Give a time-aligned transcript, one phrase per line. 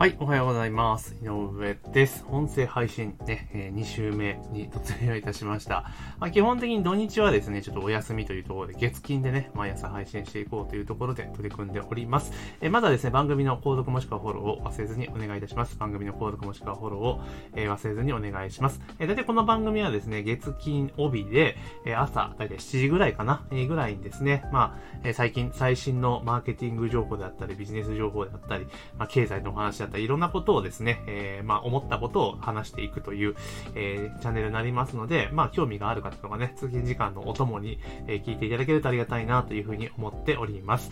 [0.00, 1.14] はい、おはようございます。
[1.22, 2.24] 井上です。
[2.30, 5.90] 音声配信ね、えー、2週目に突入いたしました。
[6.18, 12.32] まあ、基本的に土日はですね、ちょっとお休みというところで、月金でね、毎朝配信していこうというところで取り組んでおります。
[12.62, 15.76] えー、まずはですね、番組の購読もしくはフォローを忘れずにお願いいたします。
[15.76, 17.20] 番組の購読もしくはフォローを、
[17.54, 18.80] えー、忘れずにお願いします。
[18.98, 28.64] えー、だいたいこの番組はですね、月金帯で、えー、朝、だいたい7時ぐらいかな、えー、ぐらいにですね、まあ、えー、最近、最新のマーケティング情報であったり、ビジネス情報であったり、
[28.96, 33.34] まあ、経済のお話だったり、いろんなことをですねですね、えー、まあ、思ったことを話していくという、
[33.74, 40.90] えー、チャンネルになりますので、まあ、興味がある方とかね、通勤時間のお供に、えー、聞いていただけるとありがたいなというふうに思っております。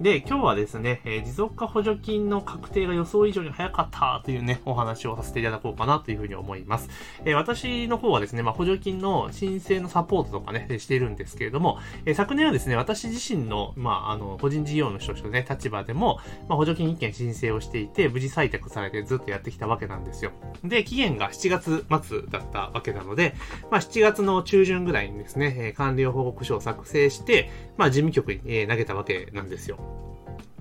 [0.00, 6.88] で、今日はですね、えー、持続化補助金の確定が予想以上に早かったというね、お話をさせていただこうかなというふうに思います。
[7.24, 20.30] えー、私の方はですね、まあ、補助金の申請のサポートとかね、しているんですけれども、えー、昨年はですね、私自身の、まあ、あの、個人事業の人としてね、立場でも、まあ、補助金一件申請をしていて、無事採択されてずっとやってきたわけなんですよ。
[20.62, 23.34] で、期限が7月末だったわけなので、
[23.70, 30.07] まあ7月の中旬ぐらいにですね、え完了報告書を作成して、まあ事務局に、え投げたわけなんですよ。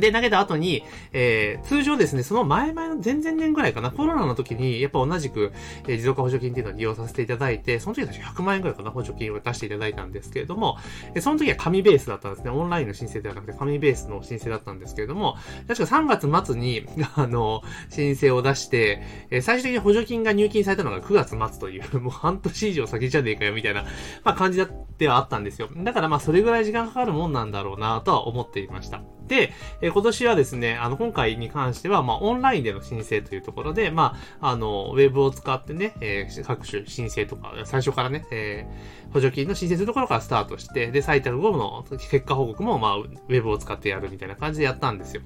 [0.00, 5.52] で、投げた後に、えー、通常ですね、その前々の前々年ぐらいかな、コロナの時に、やっぱ同じく、
[5.86, 10.78] えー、持続化補助金っていうのを利用させていただいて、その時は確か100万円ぐらいかな、補助金を出していただいたんですけれども、
[11.14, 12.50] えー、その時は紙ベースだったんですね。
[12.50, 23.84] オンラインの申請ではなくて紙ベースの申請だったんですけれども、確か3月末に、 あの、申請を出して、えー、最終的に補助金が入金されたのが9月末という、もう半年以上先じゃねえかよ、みたいな、
[24.24, 24.68] まあ感じだっ
[24.98, 25.68] ではあったんですよ。
[25.76, 29.00] だからまあそれぐらい時間かかるもんなんだろうなとは思っていました。
[29.28, 45.22] で、え、今年はですね、あの、今回に関しては、まあ、オンラインでの申請というところで、まあ、あの、ウェブを使ってね、えー、各種申請とか、最初からね、えー、補助金の申請するところからスタートして、で、採択後の結果報告も、まあ、ウェブを使ってやるみたいな感じでやったんですよ。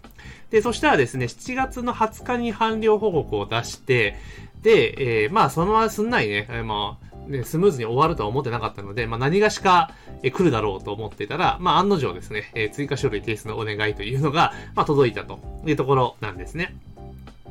[0.51, 4.17] で、そしたらですね、7月の20日に完了報告を出して、
[4.63, 9.91] で、えー、まあ、そのまますんないね、え、まあ、ね、スムーズに終わるとは思ってなかったので、まあ、何がしか、
[10.23, 16.75] え来るだろうと思ってたら、まあ、案の定ですね、え追加書類提出のお願いというのが、まあ、届いたというところなんですね。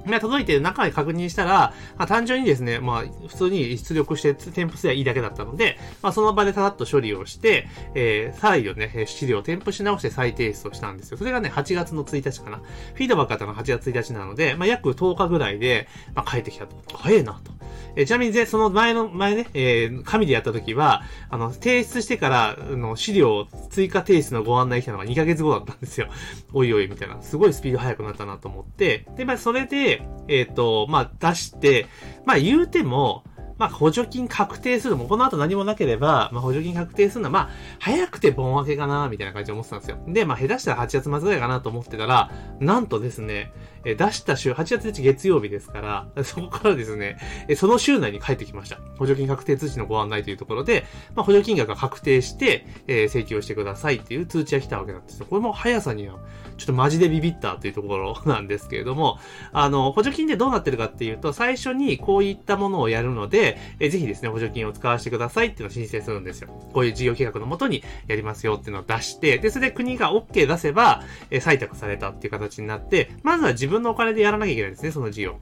[0.05, 11.17] まあ、届いて中で確認したら、まあ、単純にですね、まあ、普通に出力して添付すればいいだけだったので、まあ、その場でさらっと処理をして、えー、再度ね、資料を添付し直して再提出をしたんですよ。
[11.17, 12.57] それがね、8月の1日かな。
[12.57, 16.75] フィードバックあったのが8月1日なので、まあ、約10日ぐらいで、まあ、帰ってきたと。
[16.97, 17.51] 早いなと。
[17.95, 26.07] えー、ちなみに、その前の、前ね、えー、紙でやった時は、あの、提出してから、あの、資料追加提出のご案内来たのが2ヶ月後だったんですよ。
[26.53, 27.21] おいおい、みたいな。
[27.21, 29.90] すごいスピード速くなったなと思って、で、まあ、それで、
[30.27, 31.87] えっ、ー、と、まあ、出して、
[32.25, 33.23] まあ、言うても、
[33.61, 39.99] まあ、補助金確定するも、この後何もなければ、まあ、補助金確定するのは、まあ、早くて盆明けかな、みたいな感じで思ってたんですよ。
[40.07, 47.17] で、まあ、下手したら8月末ぐらいかなと思ってたら、なんとですね、え出した週、8月1日月曜日ですから、 そこからですね、
[47.47, 48.79] えその週内に帰ってきました。
[48.97, 50.85] 補助金確定通知のご案内というところで、
[51.15, 55.25] まあ、補助金額が確定して、え、請求をしてくださいっていう通知が来たわけなんですよ。
[55.29, 56.15] これも速さには、
[56.57, 59.17] ちょっとマジでビビったというところなんですけれども、
[59.51, 66.49] あの、補助金でどうなってるかっていうと、最初にこういったものをやるので、えぜひですね、補助金を使わせてくださいっていうのを申請するんですよ。
[66.73, 75.39] こういう事業計画のもとにやりますよっていうのを出して、で、それで国が OK 出せば、え採択されたっていう形になって、まずは自分のお金でやらなきゃいけないですね、その事業。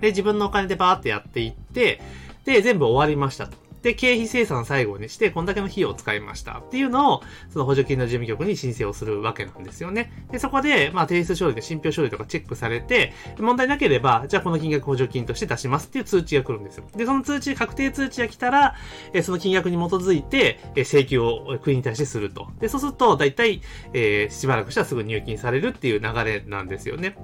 [0.00, 2.00] で、自分のお金でバーってやっていって、
[2.44, 3.69] で、全部終わりましたと。
[3.82, 10.12] で、経費生産最後にして、こんだけの費用を使いましたっていうのを、その補助金の事務局に申請をするわけなんですよね。
[10.30, 16.84] で、そこで、まあ、提出書類で信憑書類とかチェックされて、問題なければ、じゃあこの金額補助金として出しますっていう通知が来るんですよ。
[16.94, 18.74] で、その通知、確定通知が来たら、
[19.14, 22.48] えその金額に基づいて、え請求を国に対してすると。
[22.60, 23.62] で、そうすると、だいたい、
[23.94, 27.16] えー、しばらくしたらすぐ入金されるっていう流れなんですよね。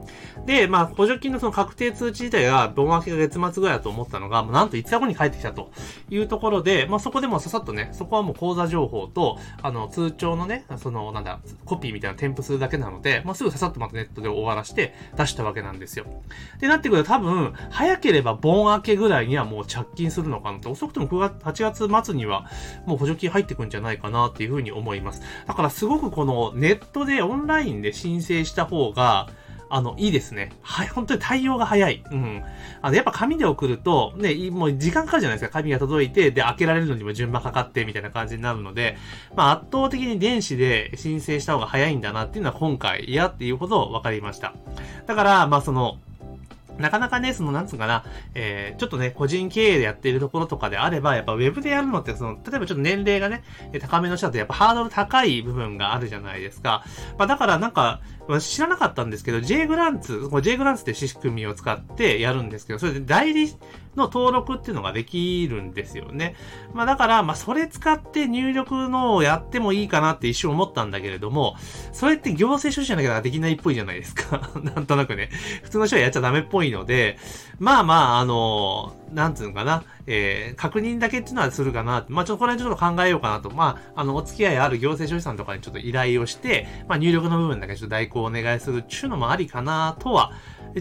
[0.47, 5.71] で、まあ、補助金のその確定通知自体が、盆明けが月末ぐらいだと思ったのが、もうなんと5日後に帰ってきたと
[6.09, 16.07] いうところところで、まあ、そこでもささっとね、そこはもう口座情報と、あの、通帳のね、その、なんだ、コピーみたいな添付するだけなので、まあ、すぐささっとまたネットで終わらして出したわけなんですよ。
[16.61, 22.49] で、なってくると多分、早ければ盆明けぐらいにはもう着金するのかなと、遅くとも9月、8月末には
[22.87, 25.23] もう補助金入ってくんじゃないかなっていうふうに思います。
[25.47, 29.29] だからすごくこのネットでオンラインで申請した方が、
[29.69, 30.53] あの、いいですね。
[30.63, 32.05] はい、本当に対応が早い。
[32.11, 32.43] うん。
[32.83, 35.59] あの、やっぱ紙で送ると、ね、もう時間かかるじゃないですか。
[35.59, 38.97] 紙が届いて、で、開けられるのにも順番かかって、みたいな感じになるので、
[39.35, 44.55] まあ、圧倒的に電子で申請した方が早いんだなっていうのは今回、嫌っていうほど分かりました。
[45.07, 45.99] だから、まあ、その、
[46.79, 48.05] なかなかね、その、なんつうかな、
[48.35, 53.43] えー、ちょっとね、個人経営でやっているところとかであれば、やっぱウェブでやるのって、その、例えばちょっと年齢がね、
[53.81, 56.85] 高めの人だとやっぱハードル高い部分があるじゃないですか。
[57.19, 58.01] まあだからなんか、
[58.41, 63.49] 知らなかったんですけど、J グランツ、こ J グランツって仕組みを使ってやるんですけど、それで代理
[63.95, 66.35] の登録っていうのができるんですよね。
[66.73, 71.57] まあだから、まあそれ使って入力のをやってもいいかなって一瞬思ったんだけれども、
[71.93, 74.51] それって行政書士じゃなきゃできないっぽいじゃないですか。
[74.63, 75.31] なんとなくね。
[75.63, 77.19] 普通の人はやっちゃダメっぽいので、
[77.59, 82.05] まあまあ、あの、なんつうのかな、えー、確認だけっていうのはするかな。
[82.09, 83.51] まあちょっとこれはちょっと考えようかなと。
[83.51, 90.33] まあ、あの、お付き合いある行政書士さんとかにちょっと依頼をして、まあ入力の部分だけちょっと代行をお願いするっていうのもありかなとは、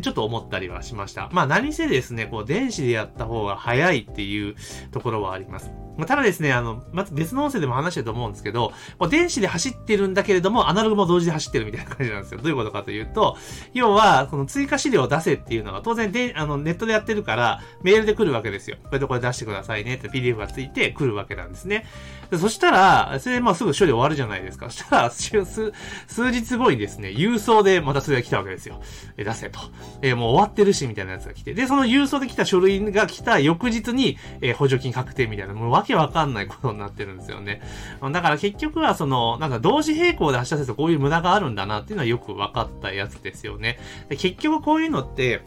[0.02, 1.30] ちょっと思ったりはしました。
[1.32, 4.56] まあ何せですね、こう電子でやった方が早いっていう
[4.92, 5.72] ところはあります。
[5.98, 12.40] ま、ただですね、あの、まず別の音声でも話してると思うんですけど、こう電子で走ってるんだけれども、アナログも同時で走ってるみたいな感じなんですよ。
[12.42, 13.38] どういうことかというと、
[13.74, 18.78] 要は、この追加資料を出せっていうのが当然で、あの、ネットでやってるから、メールで来るわけですよ。
[18.84, 21.86] これとこれ出してくださいねって PDF がついて来るわけなんですね。
[22.30, 24.70] でそしたら、それでまあすぐ処理終わるじゃないですか。
[24.70, 25.74] そしたら、数、
[26.08, 28.82] 数日後にですね、郵送でまたそれが来たわけですよ。
[29.18, 29.60] え、出せと。
[30.02, 31.54] えもう終わってるし、みたいなやつが来て。
[31.54, 37.62] で、その郵送で来た書類が来た翌日に、え補助金確定みたいな、もうわけわかんないことになってるんですよね。
[38.02, 43.80] だから結局はその、なんか同時並行で発射するとこういう無駄があるんだなっていうのはよく分かったやつですよね。
[44.10, 45.42] で結局こういうのって、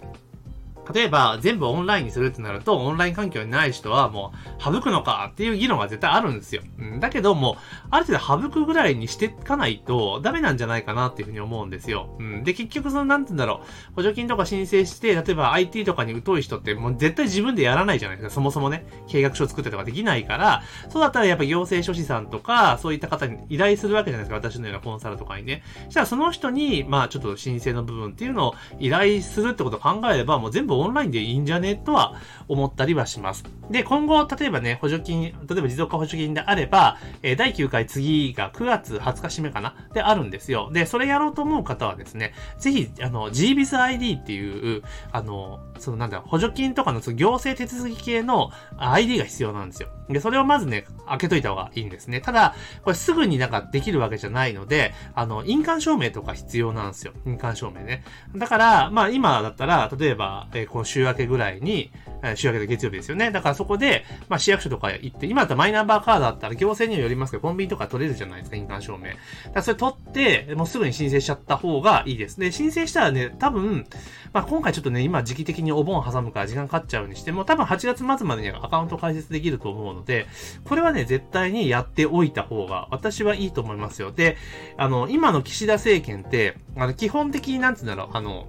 [0.94, 6.62] 例えば全部オンラインにするってなると、オンライン環境にない人はもう省くのかっていう議論が絶対あるんですよ。
[7.00, 7.56] だけども、
[7.90, 12.14] ある程度省くぐらいにしていかないとダメなんじゃないかなっていうふうに思うんですよ。
[12.19, 13.62] うん、で、結局その、なんて言うんだろ
[13.93, 18.34] う、補助金とか申請して、例えば IT とかに疎い人ってもう絶対自分でやらないじゃないですか。
[18.34, 24.49] そもそもね、計画書作ってとかできないから、そうだったらやっぱ行政書士さんとか、そういった方に依頼するわけじゃないですか。
[24.49, 25.62] 私のようなコンサルとかにね。
[25.88, 31.76] したらその人に、まあちょっと申請の部分っていうのを依頼するってことを考えれば、もう全部オンラインでいいんじゃね？
[31.76, 32.14] とは
[32.48, 33.44] 思ったりはします。
[33.70, 39.75] で、今後、例えばね、補助金、例えば持続化補助金であれば、えー、第9回次が9月20日締めかな？
[39.92, 40.70] であるんですよ。
[40.72, 44.82] で、それやろうと思う方はですね、ぜひ、あの、GBizID っていう、
[45.12, 49.88] あの、そのなんだ、補助金とかのその行政手続き系の ID が必要なんですよ。
[50.08, 52.20] で、それをまずね、開けといた方がいいんですね。
[52.20, 57.12] ただ、これすぐになんかできるわけじゃないので、あの、印鑑証明とか必要なんですよ。
[57.26, 58.04] 印鑑証明ね。
[58.34, 61.91] だから、まあ今だったら、例えば、えー、この週明けぐらいに、
[62.35, 63.31] 週明けで月曜日ですよね。
[63.31, 69.05] だからそこで、まあ市役所とか行って、今だったらマイナンバーカードだったら行政によりますけど、コンビニとか取れるじゃないですか、印鑑証明。
[69.05, 69.17] だか
[69.55, 72.41] らそれ取って、もうすぐに申請しちゃった方がいいです。
[72.41, 73.87] で、申請したらね、多分、
[74.32, 80.26] まあ今回ちょっとね、今時期的にお盆挟むから時間かかっちゃうにしても、多分8月末までにはアカウント開設できると思うので、
[80.65, 84.12] これはね、絶対にやっておいた方が、私はいいと思いますよ。
[84.12, 84.37] で、
[84.76, 88.49] あの、今の岸田政権って、あの、基本的になんつうんだろう、あの、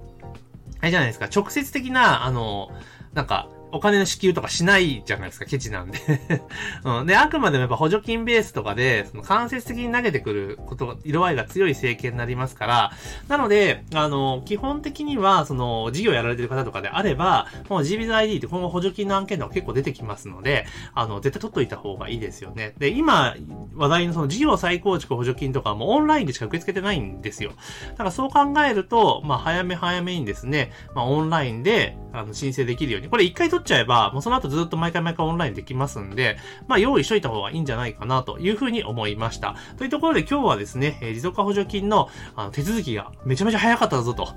[0.80, 2.70] あれじゃないですか、直接的な、あの、
[3.12, 5.98] なんか、お金の支給とかしないじゃないですか、ケチなんで
[6.84, 7.06] うん。
[7.06, 12.92] で、あくまでもやっぱ補助金ベースとかで、その間接的に投げてくることが、色合いが強い政権になりますから、
[13.28, 22.74] なので、あの、基本的には、その、事業やられてる方とかであれば、もう GBizID って今後補助金の案件とか結構出てきますので、あの、絶対取っといた方がいいですよね。
[22.78, 23.34] で、今、
[23.74, 27.52] 話題のその事業再構築補助金とかもオンラインでしか受け付けてないんですよ。
[27.90, 33.08] だからそう考えると、まあ、早め早めにですね、まあ、オンラインで、あの、申請できるように。
[33.08, 36.36] これ一回取っちゃえば、もうその後ずっと毎回毎回オンラインできますんで、
[36.66, 39.54] まあ用意しといた方がいいんじゃないかなというふうに思いました。
[39.78, 44.28] というところで今日はですね、えー、持続化補助金のあの手続きがめちゃめちゃ早かったぞと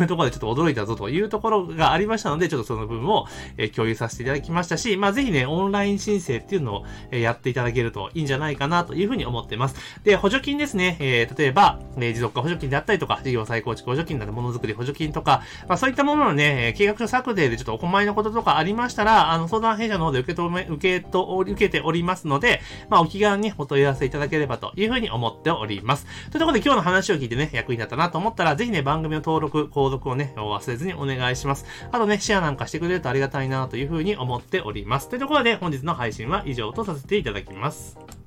[0.00, 9.76] いうところでちょっと驚いたぞというところがありましたので、ちょっとその部分を、えー、共有させていただきましたし、まあぜひね、オンライン申請っていうのを、えー、やっていただけるといいんじゃないかなというふうに思ってます。
[10.04, 26.06] で、補助金ですね、えー、例えば、えー、持続化補助金であったりとか、事業再構築補助金などものづくり補助金とか、まあそういったもののね、計画書策定でちょっとお困りのこととかありましたら、あの、相談弊社の方で受け止め、受けと、受けておりますので、まあ、お気軽にお問い合わせいただければというふうに思っております。
[26.30, 31.66] というところで今日の話を聞いてね、役に立ったなと思ったら、ぜひね、番組の登録、購読をね、忘れずにお願いします。
[31.90, 35.08] あとね、シェアなんかしてくれるとありがたいなというふうに思っております。
[35.08, 38.19] というところで、本日の配信は以上とさせていただきます。